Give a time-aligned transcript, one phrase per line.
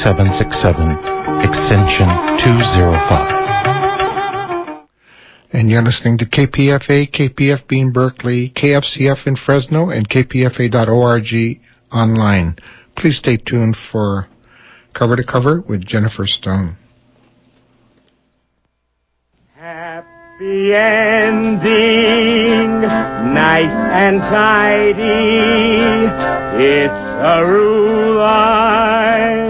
[0.00, 0.96] 6767,
[1.44, 2.08] extension
[2.40, 4.88] 205.
[5.52, 11.60] And you're listening to KPFA, KPFB in Berkeley, KFCF in Fresno, and KPFA.org
[11.92, 12.56] online.
[12.96, 14.26] Please stay tuned for
[14.94, 16.78] Cover to Cover with Jennifer Stone.
[19.54, 26.08] Happy ending, nice and tidy.
[26.56, 29.49] It's a rule I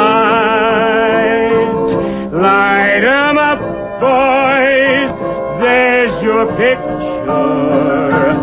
[6.45, 8.33] Picture.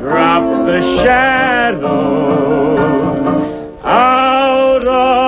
[0.00, 2.78] Drop the shadows
[3.84, 5.24] out of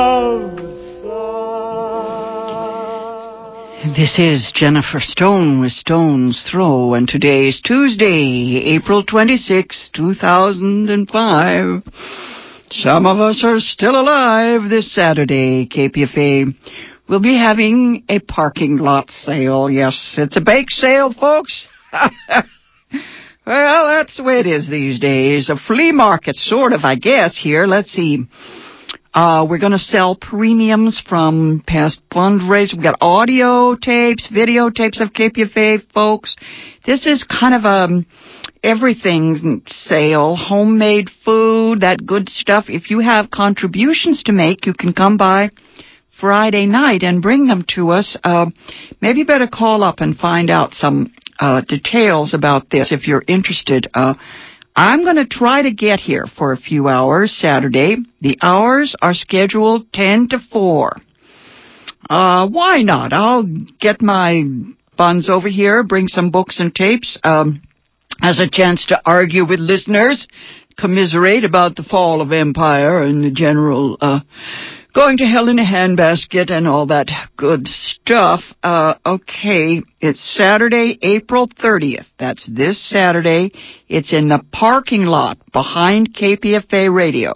[3.96, 11.82] This is Jennifer Stone with Stone's Throw, and today is Tuesday, April 26, 2005.
[12.70, 15.66] Some of us are still alive this Saturday.
[15.66, 16.54] KPFA
[17.08, 19.70] will be having a parking lot sale.
[19.70, 21.66] Yes, it's a bake sale, folks.
[23.46, 25.48] well, that's the way it is these days.
[25.48, 27.66] A flea market, sort of, I guess, here.
[27.66, 28.26] Let's see.
[29.14, 32.74] Uh, we're going to sell premiums from past fundraisers.
[32.74, 36.36] We've got audio tapes, video tapes of KPFA folks.
[36.84, 38.04] This is kind of a
[38.62, 42.66] everything sale, homemade food, that good stuff.
[42.68, 45.48] If you have contributions to make, you can come by
[46.20, 48.18] Friday night and bring them to us.
[48.22, 48.46] Uh,
[49.00, 53.24] maybe you better call up and find out some uh, details about this if you're
[53.26, 53.86] interested.
[53.94, 54.14] Uh,
[54.74, 57.96] I'm going to try to get here for a few hours Saturday.
[58.20, 60.96] The hours are scheduled 10 to 4.
[62.08, 63.12] Uh, why not?
[63.12, 63.44] I'll
[63.80, 64.42] get my
[64.96, 67.62] buns over here, bring some books and tapes, um,
[68.22, 70.26] as a chance to argue with listeners,
[70.78, 74.20] commiserate about the fall of empire and the general, uh,
[74.96, 78.40] going to hell in a handbasket and all that good stuff.
[78.62, 82.06] Uh, okay, it's Saturday, April 30th.
[82.18, 83.52] That's this Saturday.
[83.90, 87.34] It's in the parking lot behind KPFA Radio.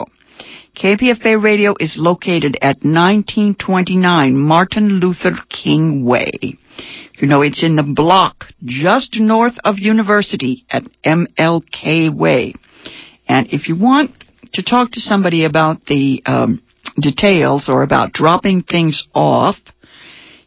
[0.74, 6.56] KPFA Radio is located at 1929 Martin Luther King Way.
[7.18, 12.54] You know, it's in the block just north of University at MLK Way.
[13.28, 14.12] And if you want
[14.54, 16.62] to talk to somebody about the um,
[17.00, 19.56] details or about dropping things off,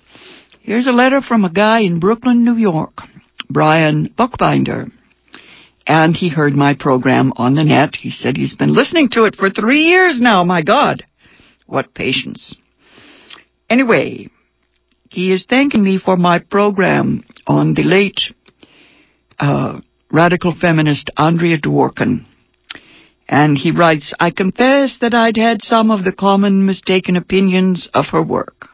[0.63, 2.99] Here's a letter from a guy in Brooklyn, New York,
[3.49, 4.91] Brian Buckbinder.
[5.87, 7.95] and he heard my program on the net.
[7.97, 10.45] He said he's been listening to it for three years now.
[10.45, 11.03] My God,
[11.67, 12.55] what patience.
[13.71, 14.29] Anyway,
[15.11, 18.21] he is thanking me for my program on the late
[19.39, 19.81] uh,
[20.13, 22.27] radical feminist Andrea Dworkin.
[23.29, 28.07] And he writes, I confess that I'd had some of the common mistaken opinions of
[28.13, 28.69] her work.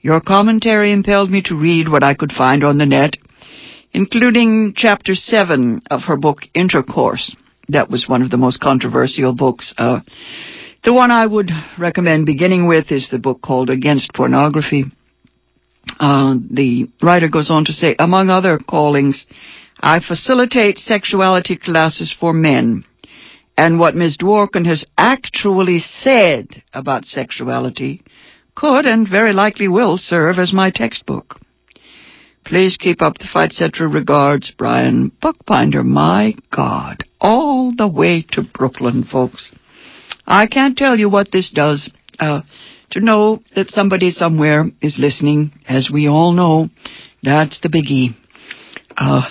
[0.00, 3.16] Your commentary impelled me to read what I could find on the net,
[3.92, 7.34] including chapter 7 of her book Intercourse.
[7.68, 9.74] That was one of the most controversial books.
[9.76, 10.00] Uh,
[10.84, 14.84] the one I would recommend beginning with is the book called Against Pornography.
[15.98, 19.26] Uh, the writer goes on to say, among other callings,
[19.80, 22.84] I facilitate sexuality classes for men
[23.60, 24.16] and what Ms.
[24.16, 28.02] Dworkin has actually said about sexuality
[28.54, 31.38] could and very likely will serve as my textbook.
[32.42, 33.86] Please keep up the fight, etc.
[33.86, 35.84] Regards, Brian Buckbinder.
[35.84, 39.54] My God, all the way to Brooklyn, folks.
[40.26, 41.90] I can't tell you what this does.
[42.18, 42.40] Uh,
[42.92, 46.70] to know that somebody somewhere is listening, as we all know,
[47.22, 48.16] that's the biggie.
[48.96, 49.28] Uh,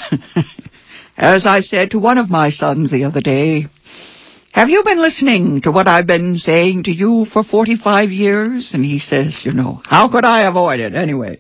[1.18, 3.66] as I said to one of my sons the other day,
[4.52, 8.72] have you been listening to what I've been saying to you for 45 years?
[8.74, 11.40] And he says, you know, how could I avoid it anyway?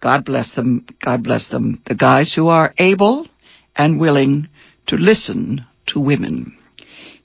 [0.00, 0.86] God bless them.
[1.04, 1.82] God bless them.
[1.86, 3.26] The guys who are able
[3.76, 4.48] and willing
[4.88, 6.56] to listen to women.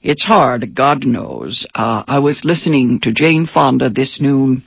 [0.01, 1.65] It's hard, God knows.
[1.73, 4.63] Uh, I was listening to Jane Fonda this noon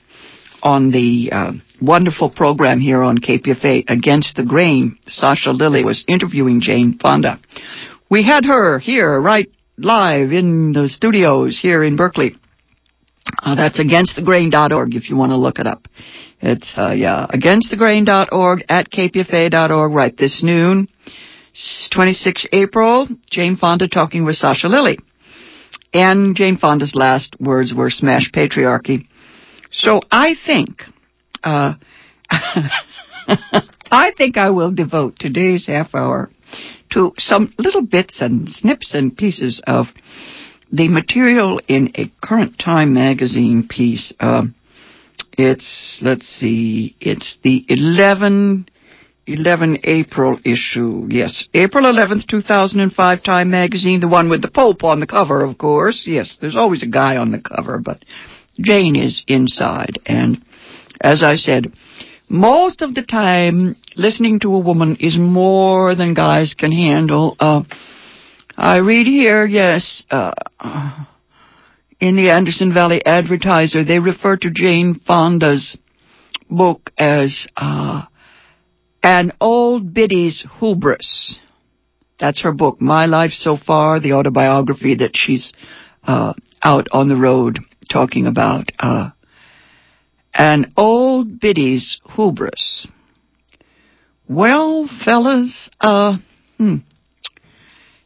[0.63, 4.99] on the uh, wonderful program here on KPFA Against the Grain.
[5.07, 7.39] Sasha Lilley was interviewing Jane Fonda.
[8.11, 9.49] We had her here right
[9.83, 12.37] live in the studios here in Berkeley.
[13.43, 15.89] Uh, that's againstthegrain.org if you want to look it up.
[16.41, 20.89] It's, uh, yeah, againstthegrain.org at kpfa.org right this noon.
[21.93, 24.99] 26 April, Jane Fonda talking with Sasha Lilley.
[25.93, 29.07] And Jane Fonda's last words were smash patriarchy.
[29.73, 30.83] So I think,
[31.43, 31.75] uh,
[32.31, 36.31] I think I will devote today's half hour
[36.91, 39.87] to some little bits and snips and pieces of
[40.73, 44.13] the material in a current time magazine piece.
[44.21, 44.45] Uh,
[45.37, 48.69] it's, let's see, it's the 11,
[49.27, 51.07] 11 April issue.
[51.09, 55.59] Yes, April 11th, 2005 Time magazine, the one with the Pope on the cover, of
[55.59, 56.05] course.
[56.07, 58.05] Yes, there's always a guy on the cover, but
[58.61, 59.95] Jane is inside.
[60.07, 60.39] And
[61.01, 61.73] as I said,
[62.29, 67.37] most of the time, listening to a woman is more than guys can handle.
[67.39, 67.63] Uh,
[68.57, 70.33] I read here, yes, uh,
[72.01, 75.77] in the Anderson Valley Advertiser, they refer to Jane Fonda's
[76.49, 78.05] book as uh,
[79.03, 81.39] An Old Biddy's Hubris.
[82.19, 85.53] That's her book, My Life So Far, the autobiography that she's
[86.05, 86.33] uh,
[86.65, 87.59] out on the road
[87.91, 88.71] talking about.
[88.79, 89.11] Uh,
[90.33, 92.87] an old biddy's hubris.
[94.31, 96.19] Well, fellas, uh,
[96.57, 96.77] hmm.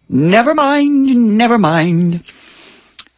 [0.08, 2.22] Never mind, never mind.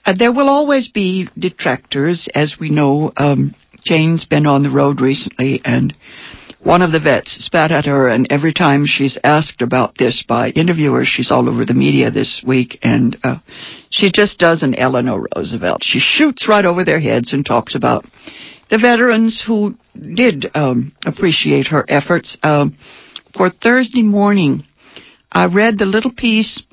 [0.04, 3.12] Uh, there will always be detractors, as we know.
[3.16, 3.54] Um,
[3.84, 5.94] Jane's been on the road recently, and
[6.64, 10.48] one of the vets spat at her, and every time she's asked about this by
[10.48, 13.36] interviewers, she's all over the media this week, and uh,
[13.88, 15.84] she just does an Eleanor Roosevelt.
[15.84, 18.04] She shoots right over their heads and talks about
[18.70, 22.37] the veterans who did um, appreciate her efforts.
[22.42, 22.66] Uh,
[23.37, 24.64] for Thursday morning,
[25.30, 26.64] I read the little piece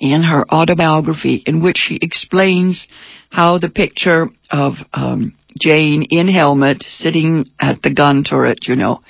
[0.00, 2.86] in her autobiography in which she explains
[3.30, 9.00] how the picture of um, Jane in helmet sitting at the gun turret, you know,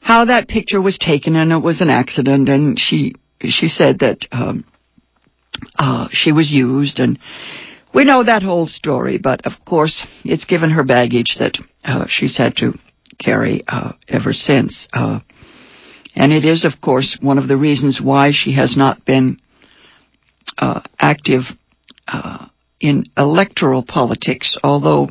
[0.00, 4.18] how that picture was taken and it was an accident and she she said that
[4.32, 4.64] um,
[5.78, 7.18] uh, she was used and
[7.96, 12.36] we know that whole story, but of course, it's given her baggage that uh, she's
[12.36, 12.74] had to
[13.18, 14.86] carry uh, ever since.
[14.92, 15.20] Uh,
[16.14, 19.38] and it is, of course, one of the reasons why she has not been
[20.58, 21.44] uh, active
[22.06, 22.44] uh,
[22.82, 25.08] in electoral politics, although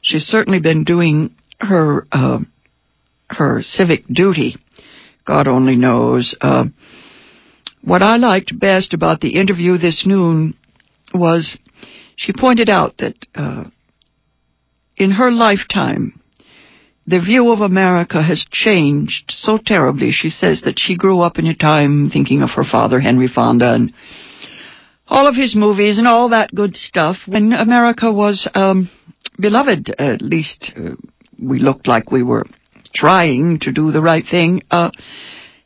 [0.00, 2.38] she's certainly been doing her uh,
[3.30, 4.54] her civic duty.
[5.26, 6.36] God only knows.
[7.82, 10.54] what I liked best about the interview this noon
[11.12, 11.58] was
[12.18, 13.64] she pointed out that uh,
[14.96, 16.20] in her lifetime,
[17.06, 20.10] the view of America has changed so terribly.
[20.10, 23.72] She says that she grew up in a time thinking of her father, Henry Fonda,
[23.72, 23.94] and
[25.06, 28.90] all of his movies and all that good stuff when America was um,
[29.38, 29.94] beloved.
[29.98, 30.96] At least uh,
[31.40, 32.46] we looked like we were
[32.94, 34.62] trying to do the right thing.
[34.70, 34.90] Uh,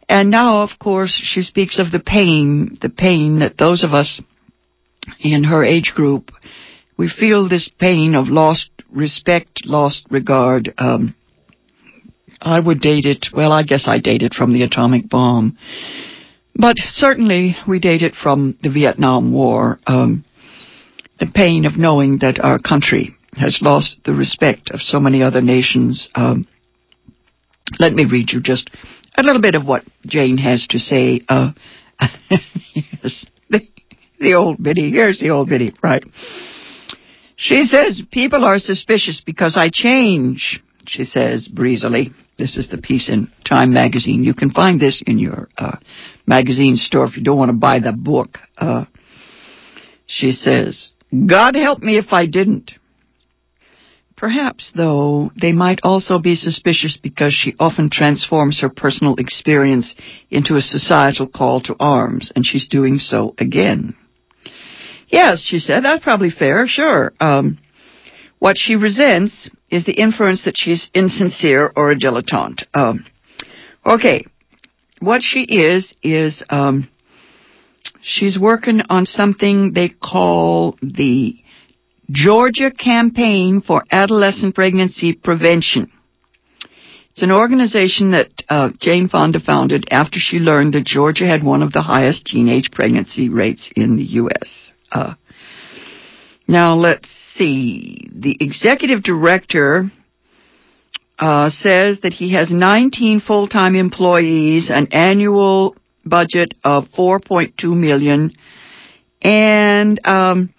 [0.09, 4.21] And now, of course, she speaks of the pain, the pain that those of us
[5.21, 6.30] in her age group,
[6.97, 10.73] we feel this pain of lost respect, lost regard.
[10.78, 11.14] Um,
[12.40, 15.59] I would date it, well, I guess I date it from the atomic bomb.
[16.54, 19.78] But certainly we date it from the Vietnam War.
[19.87, 20.25] Um,
[21.18, 25.40] the pain of knowing that our country has lost the respect of so many other
[25.40, 26.09] nations.
[26.14, 26.47] Um,
[27.78, 28.71] let me read you just
[29.16, 31.21] a little bit of what Jane has to say.
[31.28, 31.52] Uh,
[32.75, 33.26] yes,
[34.23, 34.91] the, old biddy.
[34.91, 36.05] Here's the old biddy, right.
[37.37, 42.11] She says, people are suspicious because I change, she says breezily.
[42.38, 44.25] This is the piece in Time magazine.
[44.25, 45.76] You can find this in your uh,
[46.26, 48.38] magazine store if you don't want to buy the book.
[48.57, 48.87] Uh,
[50.07, 50.93] she says,
[51.26, 52.73] God help me if I didn't.
[54.17, 59.97] Perhaps, though, they might also be suspicious because she often transforms her personal experience
[60.31, 63.97] into a societal call to arms, and she's doing so again.
[65.12, 67.12] Yes, she said, that's probably fair, sure.
[67.21, 67.59] Um,
[68.38, 72.64] what she resents is the inference that she's insincere or a dilettante.
[72.73, 73.04] Um,
[73.85, 74.25] okay,
[75.00, 76.88] what she is, is um,
[78.00, 81.37] she's working on something they call the
[82.11, 85.92] Georgia Campaign for Adolescent Pregnancy Prevention.
[87.11, 91.62] It's an organization that uh, Jane Fonda founded after she learned that Georgia had one
[91.62, 94.62] of the highest teenage pregnancy rates in the U.S.
[94.92, 95.14] Uh,
[96.46, 98.08] now let's see.
[98.12, 99.90] The executive director
[101.18, 108.32] uh, says that he has 19 full-time employees, an annual budget of 4.2 million,
[109.22, 110.52] and um,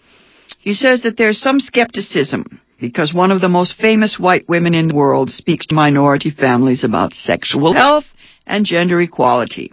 [0.60, 4.88] he says that there's some skepticism because one of the most famous white women in
[4.88, 8.06] the world speaks to minority families about sexual health
[8.46, 9.72] and gender equality.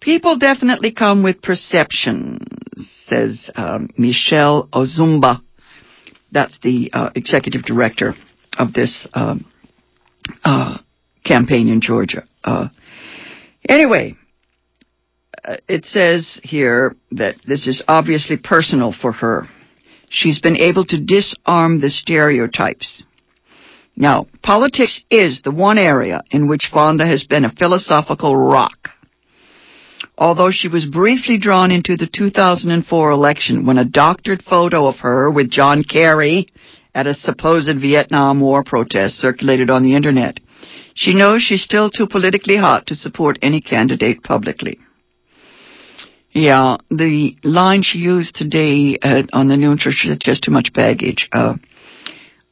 [0.00, 2.40] People definitely come with perceptions,
[3.08, 5.40] says um, Michelle Ozumba.
[6.32, 8.14] That's the uh, executive director
[8.58, 9.44] of this um,
[10.44, 10.78] uh,
[11.24, 12.24] campaign in Georgia.
[12.42, 12.68] Uh,
[13.68, 14.14] anyway,
[15.44, 19.48] uh, it says here that this is obviously personal for her
[20.10, 23.02] she's been able to disarm the stereotypes.
[23.96, 28.90] Now, politics is the one area in which Fonda has been a philosophical rock.
[30.18, 35.30] Although she was briefly drawn into the 2004 election when a doctored photo of her
[35.30, 36.48] with John Kerry
[36.94, 40.40] at a supposed Vietnam War protest circulated on the internet,
[40.94, 44.78] she knows she's still too politically hot to support any candidate publicly.
[46.32, 50.72] Yeah, the line she used today uh, on the noon church is just too much
[50.72, 51.28] baggage.
[51.32, 51.56] Uh,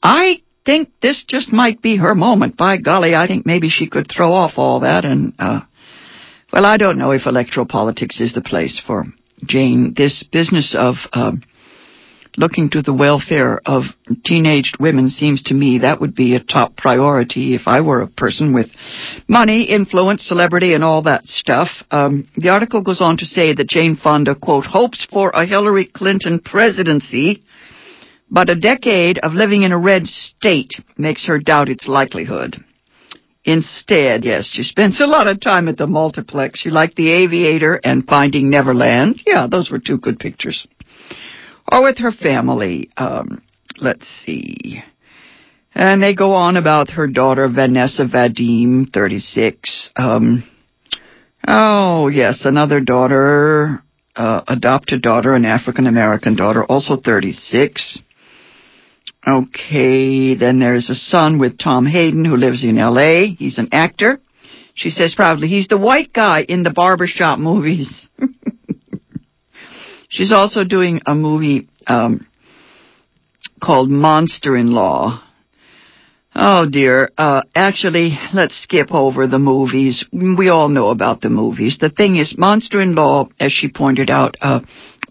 [0.02, 2.56] I think this just might be her moment.
[2.56, 5.61] By golly, I think maybe she could throw off all that and, uh,
[6.54, 9.06] well, I don't know if electoral politics is the place for
[9.44, 9.92] Jane.
[9.96, 11.32] This business of, uh,
[12.37, 13.82] looking to the welfare of
[14.25, 18.06] teenaged women seems to me that would be a top priority if I were a
[18.06, 18.68] person with
[19.26, 21.70] money, influence, celebrity, and all that stuff.
[21.90, 25.87] Um, the article goes on to say that Jane Fonda, quote, hopes for a Hillary
[25.87, 27.42] Clinton presidency,
[28.30, 32.62] but a decade of living in a red state makes her doubt its likelihood.
[33.44, 36.60] Instead, yes, she spends a lot of time at the multiplex.
[36.60, 39.20] She liked The Aviator and Finding Neverland.
[39.26, 40.66] Yeah, those were two good pictures
[41.70, 42.90] or with her family.
[42.96, 43.42] Um,
[43.78, 44.82] let's see.
[45.74, 49.90] And they go on about her daughter, Vanessa Vadim, 36.
[49.96, 50.44] Um,
[51.46, 53.82] oh, yes, another daughter,
[54.14, 57.98] uh, adopted daughter, an African American daughter, also 36.
[59.26, 63.35] Okay, then there's a son with Tom Hayden who lives in LA.
[63.38, 64.21] He's an actor.
[64.75, 68.09] She says proudly, he's the white guy in the barbershop movies.
[70.11, 72.26] She's also doing a movie um,
[73.62, 75.23] called Monster in Law.
[76.37, 77.11] Oh dear.
[77.16, 80.04] Uh, actually, let's skip over the movies.
[80.12, 81.78] We all know about the movies.
[81.81, 84.61] The thing is, Monster in Law, as she pointed out, uh,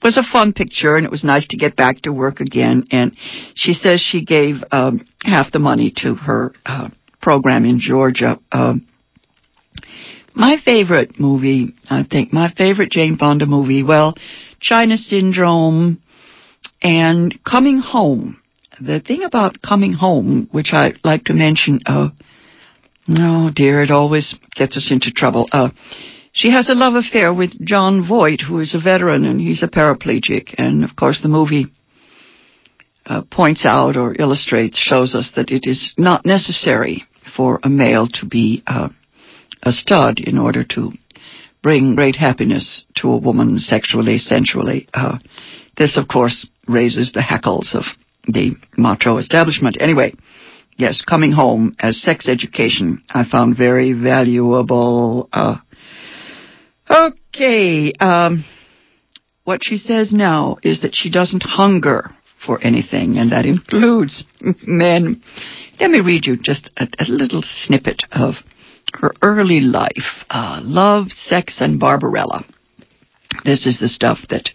[0.03, 2.85] was a fun picture and it was nice to get back to work again.
[2.91, 3.15] And
[3.55, 6.89] she says she gave um, half the money to her uh,
[7.21, 8.39] program in Georgia.
[8.51, 8.87] Um,
[10.35, 14.15] my favorite movie, I think, my favorite Jane Fonda movie, well,
[14.59, 16.01] China Syndrome,
[16.81, 18.41] and Coming Home.
[18.81, 22.09] The thing about Coming Home, which I like to mention, uh,
[23.09, 25.47] oh dear, it always gets us into trouble.
[25.51, 25.69] Uh,
[26.33, 29.67] she has a love affair with Jon Voight, who is a veteran and he's a
[29.67, 30.55] paraplegic.
[30.57, 31.67] And of course, the movie
[33.05, 37.03] uh, points out or illustrates, shows us that it is not necessary
[37.35, 38.89] for a male to be uh,
[39.61, 40.91] a stud in order to
[41.61, 44.87] bring great happiness to a woman sexually, sensually.
[44.93, 45.19] Uh,
[45.77, 47.83] this, of course, raises the hackles of
[48.27, 49.77] the macho establishment.
[49.79, 50.13] Anyway,
[50.77, 55.29] yes, coming home as sex education, I found very valuable.
[55.31, 55.57] Uh,
[56.93, 58.45] okay, um,
[59.43, 62.11] what she says now is that she doesn't hunger
[62.45, 64.25] for anything, and that includes
[64.67, 65.21] men.
[65.79, 68.35] Let me read you just a, a little snippet of
[68.93, 72.45] her early life uh, love, sex, and Barbarella.
[73.43, 74.49] This is the stuff that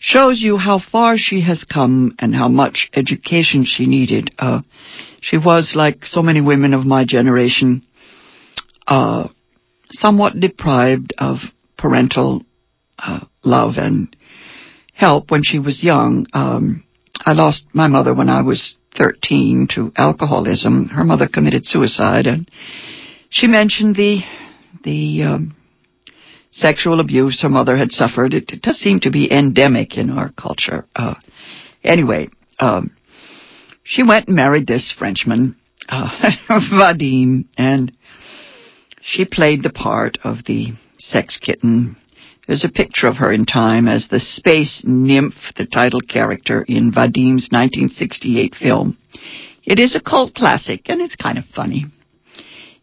[0.00, 4.30] shows you how far she has come and how much education she needed.
[4.38, 4.62] Uh,
[5.20, 7.82] she was, like so many women of my generation,
[8.86, 9.28] uh,
[9.90, 11.38] somewhat deprived of
[11.76, 12.42] parental
[12.98, 14.14] uh, love and
[14.94, 16.26] help when she was young.
[16.32, 16.84] Um,
[17.24, 20.88] I lost my mother when I was 13 to alcoholism.
[20.88, 22.50] Her mother committed suicide, and
[23.30, 24.20] she mentioned the
[24.84, 25.56] the um,
[26.52, 28.34] sexual abuse her mother had suffered.
[28.34, 30.86] It, it, does seem to be endemic in our culture.
[30.94, 31.14] Uh,
[31.82, 32.28] anyway,
[32.58, 32.96] um,
[33.84, 35.56] she went and married this Frenchman,
[35.88, 36.08] uh,
[36.72, 37.92] Vadim, and
[39.02, 40.72] she played the part of the
[41.06, 41.96] sex kitten
[42.46, 46.92] there's a picture of her in time as the space nymph, the title character in
[46.92, 48.96] Vadim's 1968 film.
[49.64, 51.86] It is a cult classic, and it's kind of funny.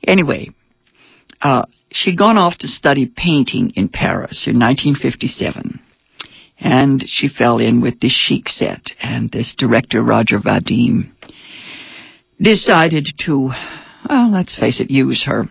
[0.06, 0.50] Anyway,
[1.42, 5.80] uh, she'd gone off to study painting in Paris in 1957.
[6.60, 11.12] And she fell in with this chic set, and this director, Roger Vadim,
[12.42, 13.52] decided to,
[14.10, 15.46] well, let's face it, use her.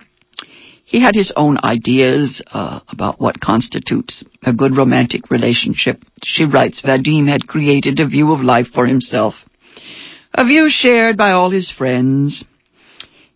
[0.92, 6.04] He had his own ideas uh, about what constitutes a good romantic relationship.
[6.22, 9.32] She writes, Vadim had created a view of life for himself,
[10.34, 12.44] a view shared by all his friends.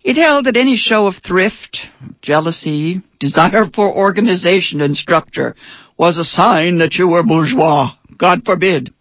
[0.04, 1.78] It held that any show of thrift,
[2.20, 5.56] jealousy, desire for organization and structure
[5.96, 7.92] was a sign that you were bourgeois.
[8.18, 8.92] God forbid.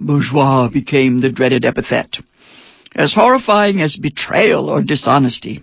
[0.00, 2.16] Bourgeois became the dreaded epithet,
[2.96, 5.62] as horrifying as betrayal or dishonesty.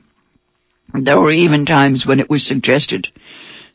[0.94, 3.08] There were even times when it was suggested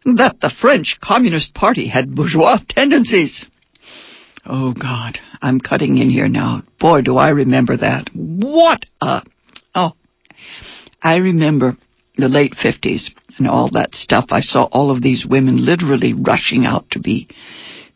[0.05, 3.47] that the French Communist Party had bourgeois tendencies.
[4.45, 6.63] Oh God, I'm cutting in here now.
[6.79, 8.11] Boy, do I remember that.
[8.15, 9.23] What a,
[9.75, 9.93] oh,
[11.03, 11.77] I remember
[12.17, 14.27] the late 50s and all that stuff.
[14.31, 17.29] I saw all of these women literally rushing out to be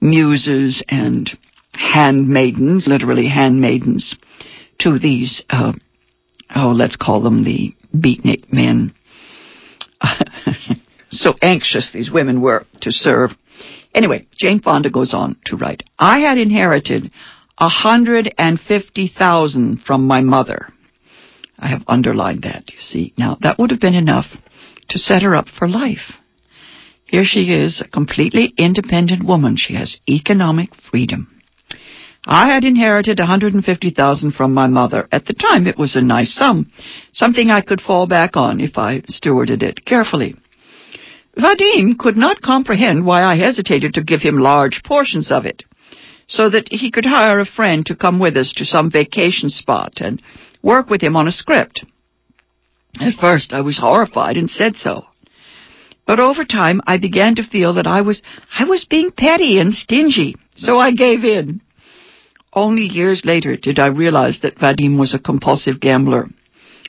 [0.00, 1.30] muses and
[1.72, 4.16] handmaidens, literally handmaidens,
[4.80, 5.72] to these, uh,
[6.54, 8.94] oh, let's call them the beatnik men
[11.10, 13.30] so anxious these women were to serve.
[13.94, 17.10] Anyway, Jane Fonda goes on to write, I had inherited
[17.58, 20.72] a hundred and fifty thousand from my mother.
[21.58, 23.12] I have underlined that, you see.
[23.18, 24.26] Now, that would have been enough
[24.88, 26.12] to set her up for life.
[27.04, 29.56] Here she is, a completely independent woman.
[29.56, 31.39] She has economic freedom.
[32.26, 35.08] I had inherited 150,000 from my mother.
[35.10, 36.70] At the time, it was a nice sum,
[37.12, 40.36] something I could fall back on if I stewarded it carefully.
[41.36, 45.64] Vadim could not comprehend why I hesitated to give him large portions of it,
[46.28, 49.94] so that he could hire a friend to come with us to some vacation spot
[50.00, 50.20] and
[50.62, 51.84] work with him on a script.
[53.00, 55.06] At first, I was horrified and said so.
[56.06, 58.20] But over time, I began to feel that I was,
[58.58, 61.62] I was being petty and stingy, so I gave in.
[62.52, 66.28] Only years later did I realize that Vadim was a compulsive gambler,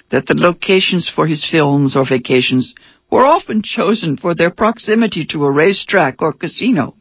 [0.10, 2.74] that the locations for his films or vacations
[3.12, 6.96] were often chosen for their proximity to a racetrack or casino.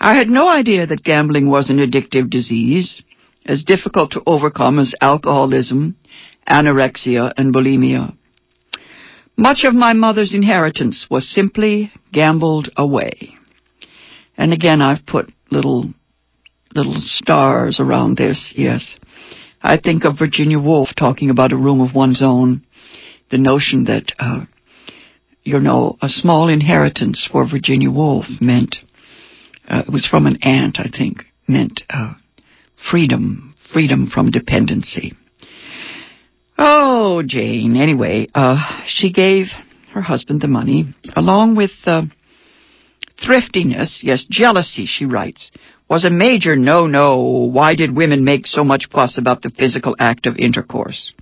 [0.00, 3.02] I had no idea that gambling was an addictive disease,
[3.46, 5.96] as difficult to overcome as alcoholism,
[6.48, 8.16] anorexia, and bulimia.
[9.36, 13.34] Much of my mother's inheritance was simply gambled away.
[14.36, 15.92] And again, I've put little
[16.74, 18.96] little stars around this, yes.
[19.62, 22.62] I think of Virginia Woolf talking about a room of one's own.
[23.30, 24.44] The notion that, uh,
[25.42, 28.76] you know, a small inheritance for Virginia Woolf meant,
[29.68, 32.14] uh, it was from an aunt, I think, meant uh,
[32.90, 35.14] freedom, freedom from dependency.
[36.58, 37.76] Oh, Jane.
[37.76, 39.46] Anyway, uh, she gave
[39.92, 42.02] her husband the money, along with uh,
[43.24, 45.50] thriftiness, yes, jealousy, she writes,
[45.92, 47.50] was a major no-no.
[47.52, 51.12] Why did women make so much fuss about the physical act of intercourse?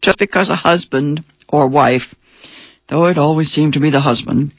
[0.00, 2.14] Just because a husband or wife,
[2.88, 4.54] though it always seemed to be the husband,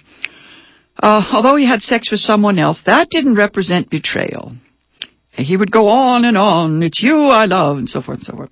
[1.02, 4.54] uh, although he had sex with someone else, that didn't represent betrayal.
[5.32, 8.36] He would go on and on, it's you I love, and so forth and so
[8.36, 8.52] forth.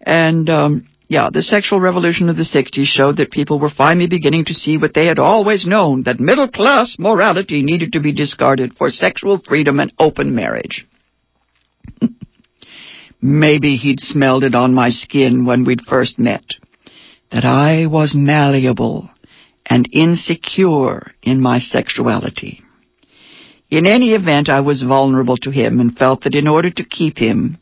[0.00, 4.46] And, um, yeah, the sexual revolution of the 60s showed that people were finally beginning
[4.46, 8.78] to see what they had always known, that middle class morality needed to be discarded
[8.78, 10.86] for sexual freedom and open marriage.
[13.20, 16.44] Maybe he'd smelled it on my skin when we'd first met.
[17.30, 19.10] That I was malleable
[19.66, 22.62] and insecure in my sexuality.
[23.70, 27.18] In any event, I was vulnerable to him and felt that in order to keep
[27.18, 27.58] him,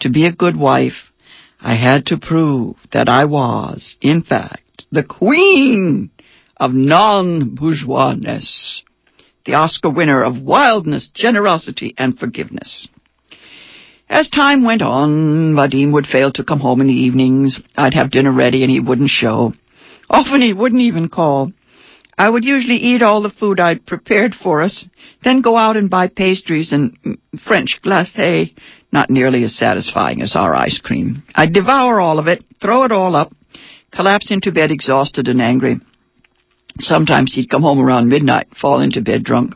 [0.00, 1.09] to be a good wife,
[1.62, 6.10] I had to prove that I was, in fact, the queen
[6.56, 8.82] of non-bourgeoisness,
[9.44, 12.88] the Oscar winner of wildness, generosity, and forgiveness.
[14.08, 17.60] As time went on, Vadim would fail to come home in the evenings.
[17.76, 19.52] I'd have dinner ready and he wouldn't show.
[20.08, 21.52] Often he wouldn't even call.
[22.20, 24.84] I would usually eat all the food I'd prepared for us,
[25.24, 28.54] then go out and buy pastries and French glacé,
[28.92, 31.22] not nearly as satisfying as our ice cream.
[31.34, 33.32] I'd devour all of it, throw it all up,
[33.90, 35.80] collapse into bed exhausted and angry.
[36.80, 39.54] Sometimes he'd come home around midnight, fall into bed drunk.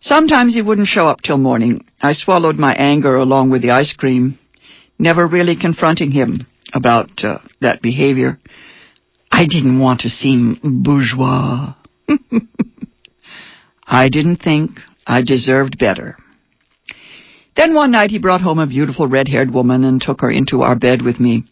[0.00, 1.84] Sometimes he wouldn't show up till morning.
[2.00, 4.38] I swallowed my anger along with the ice cream,
[4.98, 8.38] never really confronting him about uh, that behavior.
[9.38, 11.74] I didn't want to seem bourgeois.
[13.86, 16.16] I didn't think I deserved better.
[17.54, 20.74] Then one night he brought home a beautiful red-haired woman and took her into our
[20.74, 21.44] bed with me.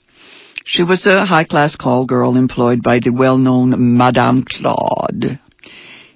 [0.64, 5.38] She was a high-class call girl employed by the well-known Madame Claude.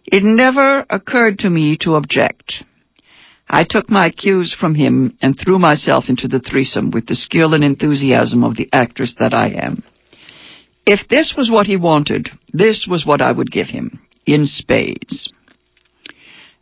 [0.07, 2.65] It never occurred to me to object.
[3.47, 7.53] I took my cues from him and threw myself into the threesome with the skill
[7.53, 9.83] and enthusiasm of the actress that I am.
[10.91, 15.31] If this was what he wanted, this was what I would give him, in spades.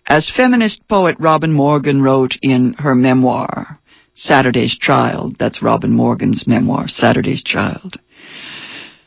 [0.04, 3.78] As feminist poet Robin Morgan wrote in her memoir,
[4.16, 8.00] Saturday's Child, that's Robin Morgan's memoir, Saturday's Child,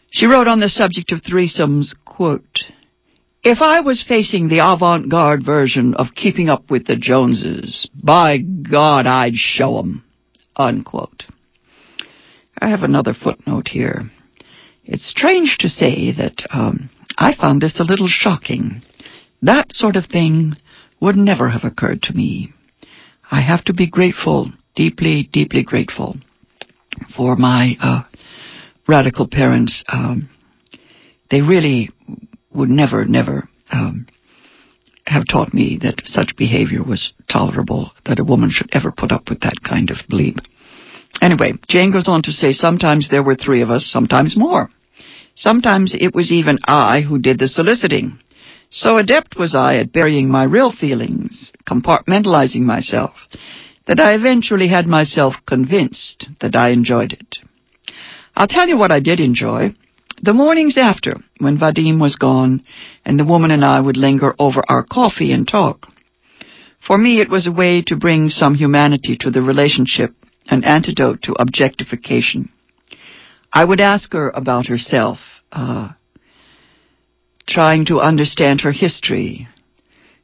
[0.09, 2.63] she wrote on the subject of threesomes, quote,
[3.43, 9.05] if I was facing the avant-garde version of Keeping Up with the Joneses, by God,
[9.05, 10.01] I'd show 'em.
[10.55, 11.25] Unquote.
[12.57, 14.09] I have another footnote here.
[14.91, 18.81] It's strange to say that um, I found this a little shocking.
[19.43, 20.53] That sort of thing
[20.99, 22.53] would never have occurred to me.
[23.29, 26.17] I have to be grateful, deeply, deeply grateful,
[27.15, 28.01] for my uh,
[28.87, 29.83] radical parents.
[29.87, 30.27] Um,
[31.29, 31.91] they really
[32.51, 34.07] would never, never um,
[35.05, 39.29] have taught me that such behavior was tolerable, that a woman should ever put up
[39.29, 40.39] with that kind of bleep.
[41.21, 44.71] Anyway, Jane goes on to say sometimes there were three of us, sometimes more.
[45.39, 48.19] Sometimes it was even I who did the soliciting.
[48.69, 53.13] So adept was I at burying my real feelings, compartmentalizing myself,
[53.87, 57.37] that I eventually had myself convinced that I enjoyed it.
[58.35, 59.73] I'll tell you what I did enjoy.
[60.21, 62.61] The mornings after, when Vadim was gone,
[63.05, 65.87] and the woman and I would linger over our coffee and talk.
[66.85, 70.13] For me, it was a way to bring some humanity to the relationship,
[70.49, 72.49] an antidote to objectification.
[73.51, 75.17] I would ask her about herself,
[75.51, 75.89] uh,
[77.47, 79.47] trying to understand her history,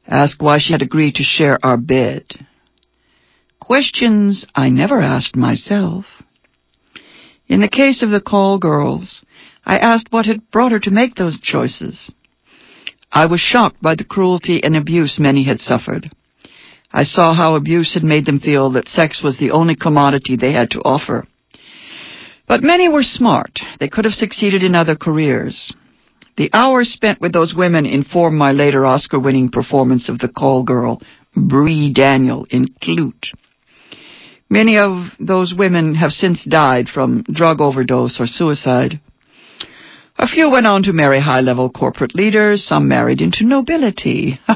[0.07, 2.23] ask why she had agreed to share our bed.
[3.59, 6.05] Questions I never asked myself.
[7.47, 9.23] In the case of the call girls,
[9.65, 12.11] I asked what had brought her to make those choices.
[13.11, 16.11] I was shocked by the cruelty and abuse many had suffered.
[16.91, 20.53] I saw how abuse had made them feel that sex was the only commodity they
[20.53, 21.25] had to offer.
[22.47, 23.59] But many were smart.
[23.79, 25.73] They could have succeeded in other careers.
[26.37, 31.01] The hours spent with those women informed my later Oscar-winning performance of the call girl,
[31.35, 33.31] Bree Daniel, in Klute.
[34.49, 38.99] Many of those women have since died from drug overdose or suicide.
[40.17, 44.39] A few went on to marry high-level corporate leaders, some married into nobility.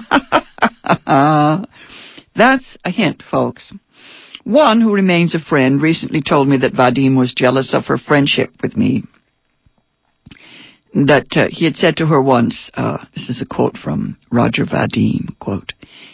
[2.36, 3.74] That's a hint, folks.
[4.44, 8.52] One who remains a friend recently told me that Vadim was jealous of her friendship
[8.62, 9.04] with me.
[10.94, 14.66] That uh, he had said to her once, uh, this is a quote from Roger
[14.66, 15.74] Vadim, quote,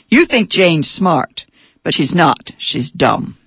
[0.09, 1.43] You think Jane's smart,
[1.83, 2.51] but she's not.
[2.57, 3.37] She's dumb.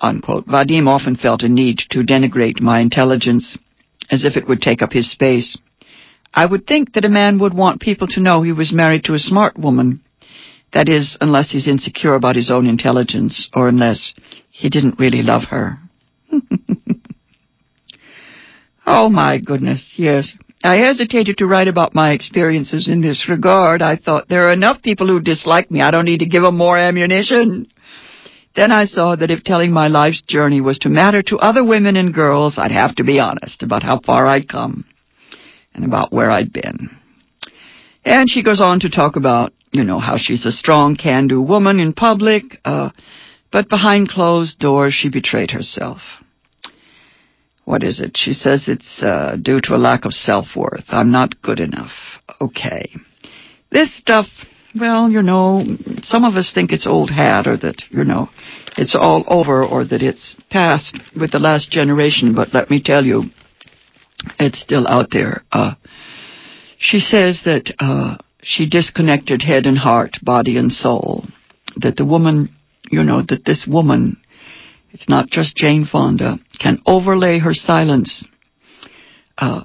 [0.00, 0.46] Unquote.
[0.46, 3.56] Vadim often felt a need to denigrate my intelligence
[4.10, 5.56] as if it would take up his space.
[6.32, 9.14] I would think that a man would want people to know he was married to
[9.14, 10.00] a smart woman.
[10.74, 14.12] That is, unless he's insecure about his own intelligence, or unless
[14.50, 15.78] he didn't really love her.
[18.86, 20.36] oh my goodness, yes.
[20.64, 23.82] I hesitated to write about my experiences in this regard.
[23.82, 25.80] I thought there are enough people who dislike me.
[25.80, 27.68] I don't need to give them more ammunition.
[28.56, 31.96] Then I saw that if telling my life's journey was to matter to other women
[31.96, 34.84] and girls, I'd have to be honest about how far I'd come
[35.74, 36.96] and about where I'd been.
[38.04, 41.80] And she goes on to talk about, you know, how she's a strong can-do woman
[41.80, 42.90] in public, uh,
[43.50, 45.98] but behind closed doors she betrayed herself.
[47.64, 48.16] What is it?
[48.16, 50.84] She says it's uh, due to a lack of self-worth.
[50.88, 51.90] I'm not good enough.
[52.40, 52.94] Okay.
[53.72, 54.26] This stuff,
[54.78, 55.64] well, you know,
[56.02, 58.28] some of us think it's old hat or that, you know,
[58.76, 63.04] it's all over or that it's past with the last generation, but let me tell
[63.04, 63.24] you,
[64.38, 65.42] it's still out there.
[65.50, 65.74] Uh,
[66.78, 71.24] she says that uh, she disconnected head and heart, body and soul.
[71.76, 72.54] That the woman,
[72.90, 74.18] you know, that this woman,
[74.90, 78.24] it's not just Jane Fonda, can overlay her silence.
[79.36, 79.64] Uh,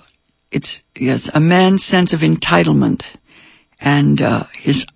[0.51, 3.03] it's yes, a man's sense of entitlement
[3.79, 4.87] and uh, his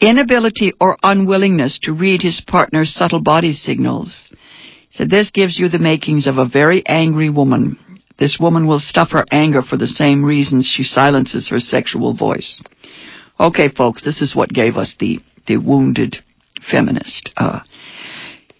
[0.00, 4.28] inability or unwillingness to read his partner's subtle body signals.
[4.90, 7.78] So this gives you the makings of a very angry woman.
[8.18, 12.60] This woman will stuff her anger for the same reasons she silences her sexual voice.
[13.38, 16.16] Okay, folks, this is what gave us the, the wounded
[16.70, 17.30] feminist.
[17.36, 17.60] Uh,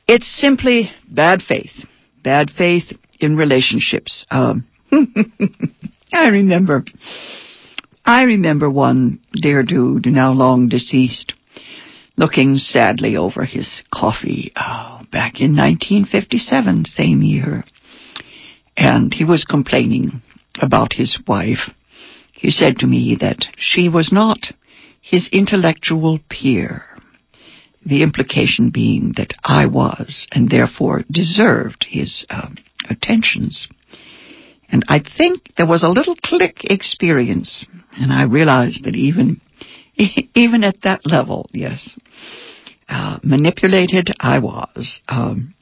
[0.06, 1.72] it's simply bad faith.
[2.22, 4.26] Bad faith in relationships.
[4.30, 4.66] Um,
[6.12, 6.84] I remember
[8.08, 11.32] I remember one dear dude, now long deceased,
[12.16, 17.64] looking sadly over his coffee oh, back in 1957, same year.
[18.76, 20.22] And he was complaining
[20.60, 21.70] about his wife.
[22.32, 24.38] He said to me that she was not
[25.06, 26.82] his intellectual peer.
[27.84, 32.48] The implication being that I was, and therefore deserved his uh,
[32.90, 33.68] attentions.
[34.68, 37.64] And I think there was a little click experience.
[37.96, 39.40] And I realized that even,
[40.34, 41.96] even at that level, yes,
[42.88, 45.00] uh, manipulated I was.
[45.06, 45.54] Um,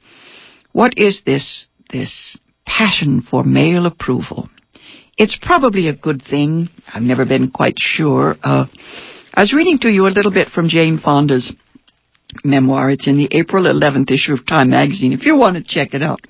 [0.71, 4.49] what is this, this passion for male approval?
[5.19, 6.69] It's probably a good thing.
[6.91, 8.35] I've never been quite sure.
[8.43, 8.65] Uh,
[9.37, 11.53] I was reading to you a little bit from Jane Fonda's
[12.45, 12.89] memoir.
[12.89, 15.11] It's in the April 11th issue of Time magazine.
[15.11, 16.21] If you want to check it out.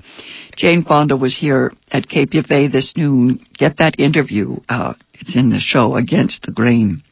[0.58, 3.46] Jane Fonda was here at KPFA this noon.
[3.60, 4.56] Get that interview.
[4.68, 7.04] Uh, it's in the show Against the Grain.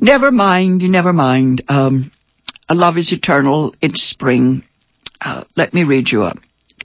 [0.00, 1.62] Never mind, never mind.
[1.68, 2.10] Um,
[2.68, 3.76] a love is eternal.
[3.80, 4.64] It's spring.
[5.20, 6.34] Uh, let me read you a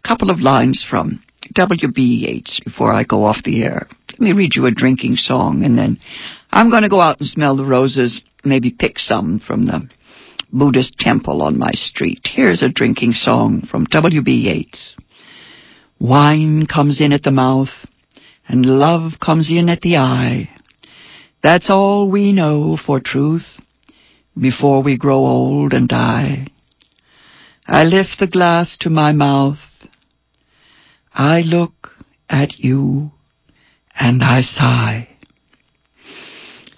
[0.05, 1.23] couple of lines from
[1.55, 2.01] W.B.
[2.03, 3.87] Yeats before I go off the air.
[4.11, 5.97] Let me read you a drinking song and then
[6.55, 9.89] I'm going to go out and smell the roses, maybe pick some from the
[10.53, 12.21] Buddhist temple on my street.
[12.23, 14.31] Here's a drinking song from W.B.
[14.31, 14.95] Yeats.
[15.99, 17.73] Wine comes in at the mouth,
[18.47, 20.49] and love comes in at the eye.
[21.43, 23.59] That's all we know for truth
[24.39, 26.47] before we grow old and die.
[27.67, 29.59] I lift the glass to my mouth.
[31.13, 31.89] I look
[32.29, 33.11] at you
[33.93, 35.14] and I sigh.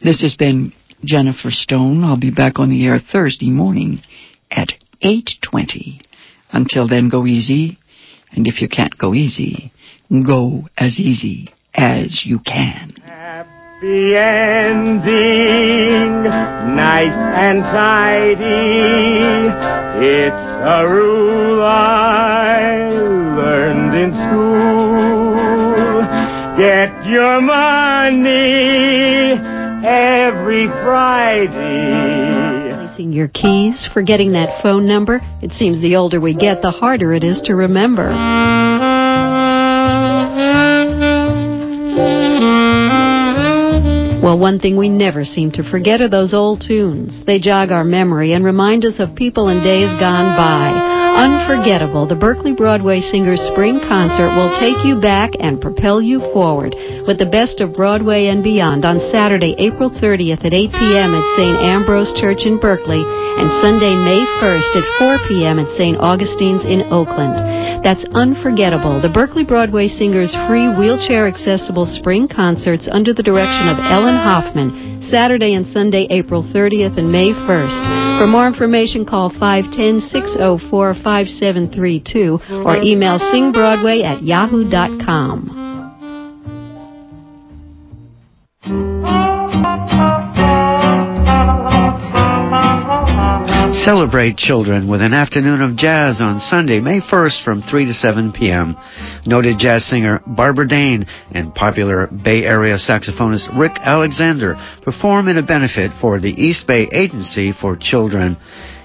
[0.04, 2.04] This has been Jennifer Stone.
[2.04, 4.02] I'll be back on the air Thursday morning
[4.52, 6.02] at 8.20.
[6.52, 7.80] Until then, go easy.
[8.32, 9.72] And if you can't go easy,
[10.10, 12.92] go as easy as you can.
[13.06, 16.24] Happy ending,
[16.76, 19.48] nice and tidy.
[20.06, 22.90] It's a rule I
[23.36, 26.06] learned in school.
[26.60, 32.74] Get your money every Friday.
[32.74, 35.22] Placing your keys, forgetting that phone number.
[35.42, 38.08] It seems the older we get, the harder it is to remember.
[44.24, 47.24] Well, one thing we never seem to forget are those old tunes.
[47.26, 51.07] They jog our memory and remind us of people and days gone by.
[51.18, 56.78] Unforgettable, the Berkeley Broadway Singers Spring Concert will take you back and propel you forward
[57.10, 61.18] with the best of Broadway and beyond on Saturday, April 30th at 8 p.m.
[61.18, 61.58] at St.
[61.58, 65.58] Ambrose Church in Berkeley and Sunday, May 1st at 4 p.m.
[65.58, 65.98] at St.
[65.98, 67.34] Augustine's in Oakland.
[67.82, 69.02] That's unforgettable.
[69.02, 74.97] The Berkeley Broadway Singers free wheelchair accessible spring concerts under the direction of Ellen Hoffman,
[75.10, 78.20] Saturday and Sunday, April 30th and May 1st.
[78.20, 85.57] For more information, call 510 604 5732 or email singbroadway at yahoo.com.
[93.88, 98.34] Celebrate children with an afternoon of jazz on Sunday, May 1st from 3 to 7
[98.34, 98.76] p.m.
[99.26, 105.42] Noted jazz singer Barbara Dane and popular Bay Area saxophonist Rick Alexander perform in a
[105.42, 108.36] benefit for the East Bay Agency for Children.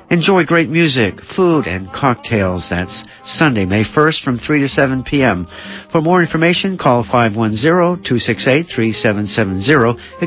[0.09, 2.69] Enjoy great music, food, and cocktails.
[2.71, 5.49] That's Sunday, May 1st from 3 to 7 p.m.
[5.91, 9.99] For more information, call 510-268-3770